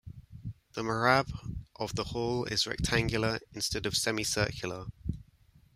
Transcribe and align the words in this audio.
The 0.73 0.81
mehrab 0.81 1.29
of 1.75 1.93
the 1.93 2.05
hall 2.05 2.45
is 2.45 2.65
rectangular 2.65 3.37
instead 3.53 3.85
of 3.85 3.95
semi-circular. 3.95 4.87